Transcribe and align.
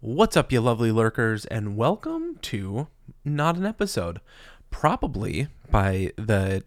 What's 0.00 0.36
up, 0.36 0.52
you 0.52 0.60
lovely 0.60 0.92
lurkers, 0.92 1.44
and 1.46 1.76
welcome 1.76 2.38
to 2.42 2.86
Not 3.24 3.56
an 3.56 3.66
Episode. 3.66 4.20
Probably 4.70 5.48
by 5.72 6.12
the 6.14 6.62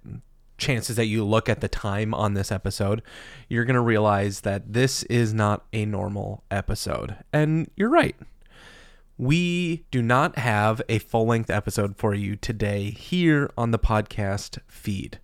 chances 0.57 0.97
that 0.97 1.05
you 1.05 1.23
look 1.23 1.47
at 1.47 1.61
the 1.61 1.69
time 1.69 2.13
on 2.13 2.33
this 2.33 2.51
episode, 2.51 3.01
you're 3.47 3.63
going 3.63 3.75
to 3.75 3.79
realize 3.79 4.41
that 4.41 4.73
this 4.73 5.03
is 5.03 5.33
not 5.33 5.63
a 5.71 5.85
normal 5.85 6.43
episode. 6.51 7.15
And 7.31 7.71
you're 7.77 7.89
right. 7.89 8.17
We 9.17 9.85
do 9.91 10.01
not 10.01 10.37
have 10.37 10.81
a 10.89 10.99
full 10.99 11.25
length 11.25 11.49
episode 11.49 11.95
for 11.95 12.13
you 12.13 12.35
today 12.35 12.89
here 12.89 13.49
on 13.57 13.71
the 13.71 13.79
podcast 13.79 14.59
feed. 14.67 15.21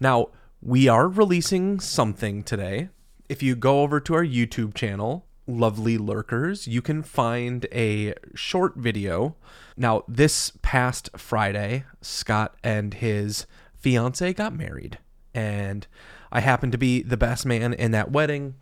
Now, 0.00 0.28
we 0.62 0.88
are 0.88 1.08
releasing 1.08 1.78
something 1.78 2.42
today. 2.42 2.88
If 3.28 3.42
you 3.42 3.54
go 3.54 3.82
over 3.82 4.00
to 4.00 4.14
our 4.14 4.24
YouTube 4.24 4.72
channel, 4.72 5.26
lovely 5.46 5.98
lurkers, 5.98 6.66
you 6.66 6.82
can 6.82 7.02
find 7.02 7.66
a 7.72 8.14
short 8.34 8.76
video. 8.76 9.36
Now, 9.76 10.04
this 10.08 10.52
past 10.62 11.10
Friday, 11.16 11.84
Scott 12.00 12.54
and 12.62 12.94
his 12.94 13.46
fiance 13.74 14.32
got 14.34 14.54
married, 14.54 14.98
and 15.34 15.86
I 16.32 16.40
happen 16.40 16.70
to 16.70 16.78
be 16.78 17.02
the 17.02 17.16
best 17.16 17.44
man 17.44 17.74
in 17.74 17.90
that 17.90 18.10
wedding. 18.10 18.54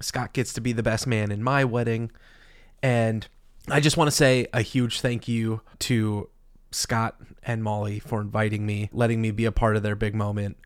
Scott 0.00 0.32
gets 0.32 0.52
to 0.54 0.60
be 0.60 0.72
the 0.72 0.82
best 0.82 1.06
man 1.06 1.30
in 1.30 1.42
my 1.42 1.64
wedding, 1.64 2.10
and 2.82 3.26
I 3.68 3.80
just 3.80 3.96
want 3.96 4.08
to 4.08 4.16
say 4.16 4.46
a 4.52 4.62
huge 4.62 5.00
thank 5.00 5.28
you 5.28 5.60
to 5.80 6.28
Scott 6.70 7.16
and 7.44 7.62
Molly 7.62 8.00
for 8.00 8.20
inviting 8.20 8.66
me, 8.66 8.90
letting 8.92 9.22
me 9.22 9.30
be 9.30 9.44
a 9.44 9.52
part 9.52 9.76
of 9.76 9.82
their 9.82 9.94
big 9.94 10.14
moment. 10.14 10.56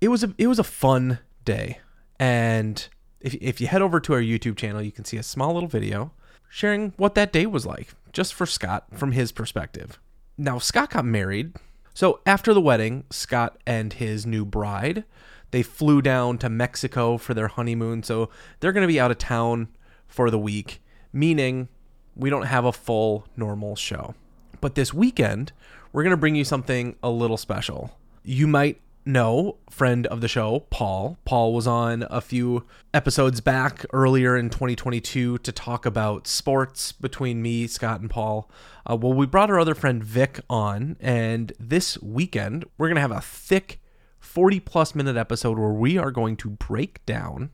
It 0.00 0.08
was 0.08 0.24
a 0.24 0.34
it 0.38 0.46
was 0.46 0.58
a 0.58 0.64
fun 0.64 1.18
day, 1.44 1.80
and 2.18 2.88
if, 3.20 3.34
if 3.34 3.60
you 3.60 3.66
head 3.66 3.82
over 3.82 4.00
to 4.00 4.14
our 4.14 4.20
YouTube 4.20 4.56
channel, 4.56 4.82
you 4.82 4.92
can 4.92 5.04
see 5.04 5.16
a 5.16 5.22
small 5.22 5.54
little 5.54 5.68
video 5.68 6.12
sharing 6.48 6.92
what 6.96 7.14
that 7.14 7.32
day 7.32 7.46
was 7.46 7.66
like, 7.66 7.94
just 8.12 8.34
for 8.34 8.46
Scott 8.46 8.86
from 8.92 9.12
his 9.12 9.32
perspective. 9.32 9.98
Now, 10.36 10.58
Scott 10.58 10.90
got 10.90 11.04
married. 11.04 11.54
So 11.94 12.20
after 12.24 12.54
the 12.54 12.60
wedding, 12.60 13.04
Scott 13.10 13.58
and 13.66 13.92
his 13.92 14.24
new 14.24 14.44
bride, 14.44 15.04
they 15.50 15.62
flew 15.62 16.00
down 16.00 16.38
to 16.38 16.48
Mexico 16.48 17.18
for 17.18 17.34
their 17.34 17.48
honeymoon. 17.48 18.02
So 18.02 18.30
they're 18.58 18.72
going 18.72 18.86
to 18.86 18.92
be 18.92 19.00
out 19.00 19.10
of 19.10 19.18
town 19.18 19.68
for 20.06 20.30
the 20.30 20.38
week, 20.38 20.80
meaning 21.12 21.68
we 22.16 22.30
don't 22.30 22.46
have 22.46 22.64
a 22.64 22.72
full 22.72 23.26
normal 23.36 23.76
show. 23.76 24.14
But 24.60 24.74
this 24.74 24.94
weekend, 24.94 25.52
we're 25.92 26.02
going 26.02 26.12
to 26.12 26.16
bring 26.16 26.36
you 26.36 26.44
something 26.44 26.96
a 27.02 27.10
little 27.10 27.36
special. 27.36 27.96
You 28.24 28.46
might 28.46 28.80
know 29.04 29.56
friend 29.68 30.06
of 30.06 30.20
the 30.20 30.28
show, 30.28 30.66
Paul. 30.70 31.18
Paul 31.24 31.52
was 31.52 31.66
on 31.66 32.06
a 32.10 32.20
few 32.20 32.64
episodes 32.92 33.40
back 33.40 33.84
earlier 33.92 34.36
in 34.36 34.50
2022 34.50 35.38
to 35.38 35.52
talk 35.52 35.86
about 35.86 36.26
sports 36.26 36.92
between 36.92 37.42
me, 37.42 37.66
Scott, 37.66 38.00
and 38.00 38.10
Paul. 38.10 38.50
Uh, 38.88 38.96
well, 38.96 39.12
we 39.12 39.26
brought 39.26 39.50
our 39.50 39.60
other 39.60 39.74
friend 39.74 40.02
Vic 40.02 40.40
on, 40.48 40.96
and 41.00 41.52
this 41.58 42.00
weekend 42.02 42.64
we're 42.78 42.88
going 42.88 42.96
to 42.96 43.00
have 43.00 43.10
a 43.10 43.20
thick 43.20 43.80
40 44.18 44.60
plus 44.60 44.94
minute 44.94 45.16
episode 45.16 45.58
where 45.58 45.72
we 45.72 45.98
are 45.98 46.10
going 46.10 46.36
to 46.36 46.50
break 46.50 47.04
down 47.06 47.50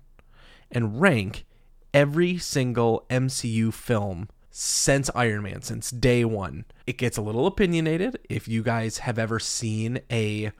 and 0.71 1.01
rank 1.01 1.45
every 1.95 2.37
single 2.39 3.07
MCU 3.09 3.73
film 3.73 4.29
since 4.51 5.11
Iron 5.15 5.43
Man, 5.43 5.63
since 5.63 5.91
day 5.91 6.25
one. 6.25 6.65
It 6.87 6.99
gets 6.99 7.17
a 7.17 7.23
little 7.23 7.47
opinionated. 7.47 8.19
If 8.29 8.49
you 8.49 8.63
guys 8.63 8.99
have 8.99 9.19
ever 9.19 9.39
seen 9.39 10.01
a 10.11 10.51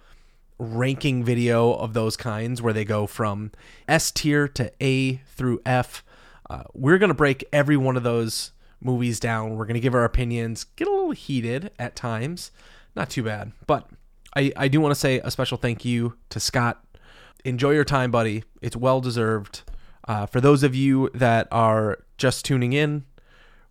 ranking 0.59 1.23
video 1.25 1.73
of 1.73 1.93
those 1.93 2.17
kinds 2.17 2.63
where 2.63 2.73
they 2.73 2.85
go 2.85 3.07
from 3.07 3.51
S 3.89 4.11
tier 4.11 4.49
to 4.49 4.73
A 4.81 5.17
through 5.27 5.61
F. 5.67 6.05
Uh, 6.49 6.63
we're 6.73 6.99
going 6.99 7.09
to 7.09 7.15
break 7.15 7.45
every 7.53 7.77
one 7.77 7.97
of 7.97 8.03
those 8.03 8.53
movies 8.81 9.21
down. 9.21 9.57
We're 9.57 9.67
going 9.67 9.75
to 9.75 9.81
give 9.81 9.95
our 9.95 10.05
opinions, 10.05 10.65
get 10.65 10.89
a 10.89 10.91
little 10.91 11.11
heated 11.11 11.71
at 11.79 11.97
times. 11.97 12.51
Not 12.95 13.11
too 13.11 13.23
bad. 13.23 13.53
But 13.67 13.89
I, 14.35 14.53
I 14.57 14.69
do 14.69 14.81
want 14.81 14.93
to 14.93 15.01
say 15.01 15.21
a 15.23 15.31
special 15.31 15.59
thank 15.59 15.85
you 15.85 16.15
to 16.31 16.41
Scott. 16.41 16.83
Enjoy 17.45 17.71
your 17.71 17.85
time, 17.85 18.11
buddy. 18.11 18.45
It's 18.63 18.77
well 18.77 19.01
deserved. 19.01 19.63
Uh, 20.09 20.27
for 20.27 20.41
those 20.41 20.63
of 20.63 20.75
you 20.75 21.11
that 21.15 21.49
are 21.51 21.99
just 22.17 22.45
tuning 22.45 22.73
in, 22.73 23.05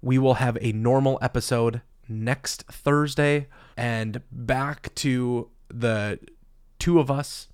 we 0.01 0.17
will 0.17 0.35
have 0.35 0.57
a 0.61 0.71
normal 0.71 1.17
episode 1.21 1.81
next 2.07 2.63
Thursday 2.63 3.47
and 3.75 4.21
back 4.31 4.93
to 4.95 5.49
the 5.69 6.19
two 6.85 6.99
of 6.99 7.09
us 7.09 7.47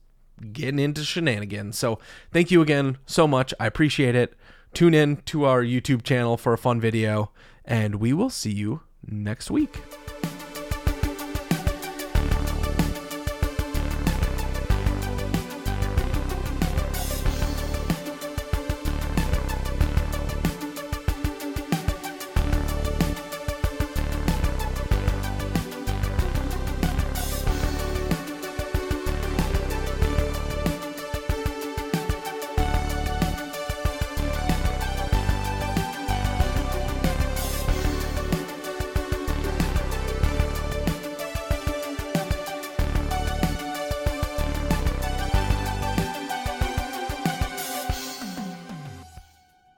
getting 0.52 0.78
into 0.78 1.06
shenanigans. 1.06 1.78
So 1.78 2.00
thank 2.34 2.52
you 2.52 2.62
again 2.62 2.97
so 3.06 3.25
much. 3.30 3.53
I 3.62 3.66
appreciate 3.66 4.14
it. 4.14 4.34
Tune 4.74 4.94
in 4.94 5.18
to 5.28 5.46
our 5.46 5.64
YouTube 5.64 6.03
channel 6.03 6.36
for 6.36 6.52
a 6.52 6.58
fun 6.58 6.81
video, 6.81 7.31
and 7.64 7.96
we 7.96 8.12
will 8.12 8.30
see 8.30 8.52
you 8.52 8.81
next 9.08 9.50
week. 9.50 9.80